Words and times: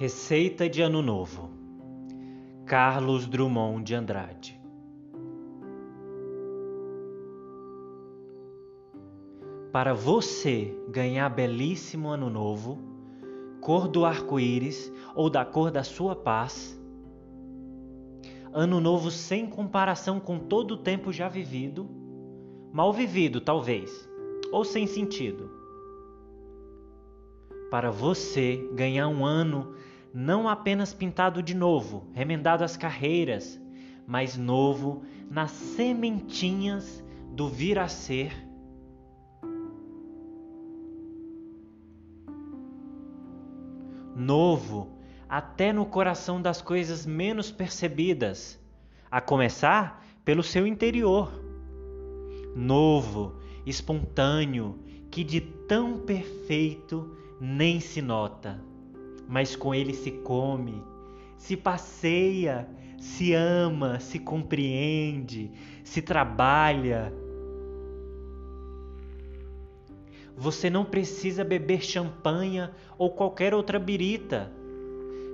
Receita 0.00 0.66
de 0.66 0.80
Ano 0.80 1.02
Novo 1.02 1.50
Carlos 2.64 3.26
Drummond 3.26 3.84
de 3.84 3.94
Andrade 3.94 4.58
Para 9.70 9.92
você 9.92 10.74
ganhar 10.88 11.28
belíssimo 11.28 12.08
Ano 12.08 12.30
Novo, 12.30 12.78
cor 13.60 13.86
do 13.86 14.06
arco-íris 14.06 14.90
ou 15.14 15.28
da 15.28 15.44
cor 15.44 15.70
da 15.70 15.84
sua 15.84 16.16
paz, 16.16 16.80
Ano 18.54 18.80
Novo 18.80 19.10
sem 19.10 19.46
comparação 19.46 20.18
com 20.18 20.38
todo 20.38 20.70
o 20.72 20.78
tempo 20.78 21.12
já 21.12 21.28
vivido, 21.28 21.86
mal 22.72 22.90
vivido 22.90 23.38
talvez, 23.38 24.08
ou 24.50 24.64
sem 24.64 24.86
sentido. 24.86 25.50
Para 27.70 27.90
você 27.90 28.66
ganhar 28.74 29.06
um 29.06 29.26
ano 29.26 29.74
não 30.12 30.48
apenas 30.48 30.92
pintado 30.92 31.42
de 31.42 31.54
novo, 31.54 32.08
remendado 32.12 32.64
as 32.64 32.76
carreiras, 32.76 33.60
mas 34.06 34.36
novo 34.36 35.02
nas 35.30 35.52
sementinhas 35.52 37.02
do 37.32 37.48
vir 37.48 37.78
a 37.78 37.86
ser. 37.86 38.32
Novo 44.16 44.98
até 45.28 45.72
no 45.72 45.86
coração 45.86 46.42
das 46.42 46.60
coisas 46.60 47.06
menos 47.06 47.52
percebidas, 47.52 48.58
a 49.08 49.20
começar 49.20 50.04
pelo 50.24 50.42
seu 50.42 50.66
interior. 50.66 51.30
Novo, 52.56 53.36
espontâneo, 53.64 54.80
que 55.08 55.22
de 55.22 55.40
tão 55.40 56.00
perfeito 56.00 57.16
nem 57.40 57.78
se 57.78 58.02
nota 58.02 58.69
mas 59.30 59.54
com 59.54 59.72
ele 59.72 59.94
se 59.94 60.10
come, 60.10 60.82
se 61.38 61.56
passeia, 61.56 62.68
se 62.98 63.32
ama, 63.32 64.00
se 64.00 64.18
compreende, 64.18 65.52
se 65.84 66.02
trabalha. 66.02 67.12
Você 70.36 70.68
não 70.68 70.84
precisa 70.84 71.44
beber 71.44 71.80
champanha 71.80 72.72
ou 72.98 73.10
qualquer 73.10 73.54
outra 73.54 73.78
birita. 73.78 74.50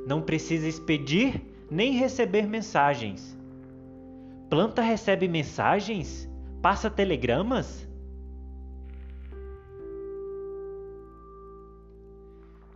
Não 0.07 0.21
precisa 0.21 0.69
expedir 0.69 1.41
nem 1.71 1.93
receber 1.93 2.47
mensagens. 2.47 3.35
Planta 4.51 4.83
recebe 4.83 5.27
mensagens? 5.27 6.29
Passa 6.61 6.91
telegramas? 6.91 7.87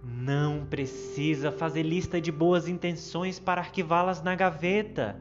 Não 0.02 0.39
precisa 0.70 1.50
fazer 1.50 1.82
lista 1.82 2.20
de 2.20 2.30
boas 2.30 2.68
intenções 2.68 3.40
para 3.40 3.60
arquivá-las 3.60 4.22
na 4.22 4.36
gaveta. 4.36 5.20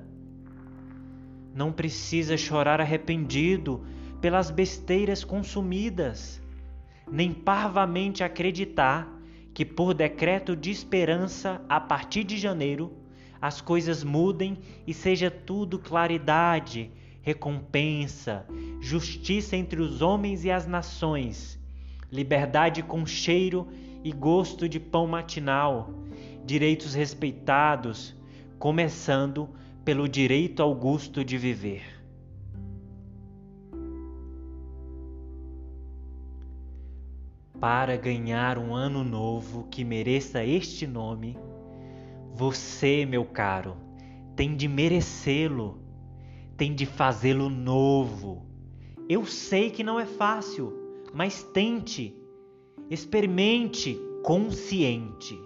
Não 1.56 1.72
precisa 1.72 2.38
chorar 2.38 2.80
arrependido 2.80 3.84
pelas 4.22 4.52
besteiras 4.52 5.24
consumidas, 5.24 6.40
nem 7.12 7.34
parvamente 7.34 8.24
acreditar 8.24 9.12
que, 9.52 9.66
por 9.66 9.96
decreto 9.96 10.56
de 10.56 10.70
esperança, 10.70 11.60
a 11.68 11.82
partir 11.82 12.24
de 12.24 12.38
janeiro, 12.38 12.94
as 13.42 13.60
coisas 13.60 14.04
mudem 14.04 14.60
e 14.86 14.94
seja 14.94 15.32
tudo 15.32 15.80
claridade, 15.80 16.92
recompensa, 17.22 18.46
justiça 18.80 19.56
entre 19.56 19.82
os 19.82 20.02
homens 20.02 20.46
e 20.46 20.52
as 20.52 20.68
nações, 20.68 21.59
liberdade 22.12 22.82
com 22.84 23.06
cheiro 23.06 23.68
e 24.04 24.12
gosto 24.12 24.68
de 24.68 24.80
pão 24.80 25.06
matinal, 25.06 25.94
direitos 26.46 26.94
respeitados, 26.94 28.16
começando 28.58 29.50
pelo 29.86 30.08
direito 30.08 30.62
ao 30.62 30.74
gosto 30.74 31.24
de 31.24 31.38
viver. 31.38 31.84
Para 37.60 37.98
ganhar 37.98 38.58
um 38.58 38.74
ano 38.74 39.04
novo 39.04 39.68
que 39.70 39.84
mereça 39.84 40.46
este 40.46 40.88
nome, 40.88 41.38
você, 42.34 43.06
meu 43.06 43.26
caro, 43.26 43.76
tem 44.36 44.56
de 44.56 44.68
merecê-lo, 44.68 45.82
tem 46.56 46.74
de 46.74 46.86
fazê-lo 46.86 47.50
novo. 47.50 48.46
Eu 49.10 49.26
sei 49.26 49.70
que 49.70 49.84
não 49.84 50.00
é 50.00 50.06
fácil, 50.06 50.89
mas 51.14 51.44
tente 51.44 52.20
Experimente 52.90 54.02
consciente. 54.24 55.40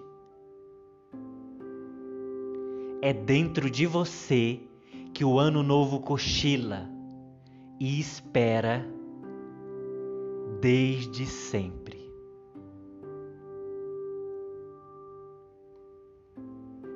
É 3.01 3.12
dentro 3.12 3.69
de 3.69 3.85
você 3.85 4.62
que 5.13 5.25
o 5.25 5.38
ano 5.38 5.62
novo 5.62 6.00
cochila 6.00 6.90
e 7.81 8.00
espera 8.00 8.88
desde 10.62 11.25
sempre. 11.25 12.09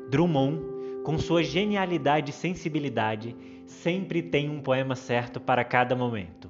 Drummond, 0.09 0.61
com 1.03 1.17
sua 1.17 1.44
genialidade 1.44 2.31
e 2.31 2.34
sensibilidade, 2.34 3.35
sempre 3.66 4.23
tem 4.23 4.49
um 4.49 4.61
poema 4.61 4.95
certo 4.95 5.41
para 5.41 5.66
cada 5.66 5.94
momento. 5.94 6.47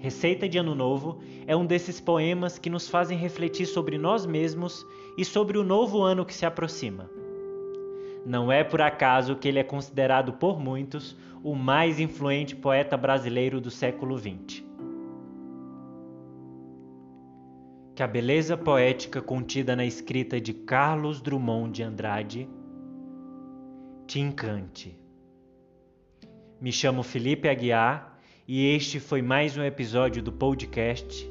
Receita 0.00 0.48
de 0.48 0.56
Ano 0.56 0.74
Novo 0.74 1.20
é 1.46 1.54
um 1.54 1.66
desses 1.66 2.00
poemas 2.00 2.58
que 2.58 2.70
nos 2.70 2.88
fazem 2.88 3.18
refletir 3.18 3.66
sobre 3.66 3.98
nós 3.98 4.24
mesmos 4.24 4.86
e 5.16 5.26
sobre 5.26 5.58
o 5.58 5.62
novo 5.62 6.00
ano 6.00 6.24
que 6.24 6.32
se 6.32 6.46
aproxima. 6.46 7.10
Não 8.24 8.50
é 8.50 8.64
por 8.64 8.80
acaso 8.80 9.36
que 9.36 9.46
ele 9.46 9.58
é 9.58 9.62
considerado 9.62 10.32
por 10.32 10.58
muitos 10.58 11.14
o 11.44 11.54
mais 11.54 12.00
influente 12.00 12.56
poeta 12.56 12.96
brasileiro 12.96 13.60
do 13.60 13.70
século 13.70 14.18
XX. 14.18 14.64
Que 17.94 18.02
a 18.02 18.06
beleza 18.06 18.56
poética 18.56 19.20
contida 19.20 19.76
na 19.76 19.84
escrita 19.84 20.40
de 20.40 20.54
Carlos 20.54 21.20
Drummond 21.20 21.72
de 21.72 21.82
Andrade 21.82 22.48
te 24.06 24.18
encante. 24.18 24.98
Me 26.58 26.72
chamo 26.72 27.02
Felipe 27.02 27.46
Aguiar 27.46 28.09
e 28.52 28.74
este 28.74 28.98
foi 28.98 29.22
mais 29.22 29.56
um 29.56 29.62
episódio 29.62 30.20
do 30.20 30.32
podcast 30.32 31.24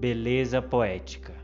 Beleza 0.00 0.60
Poética. 0.60 1.39